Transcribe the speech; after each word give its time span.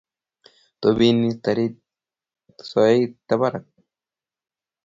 Tobeni 0.81 1.29
Taritik 1.43 1.77
soet 2.69 3.15
barak 3.39 3.65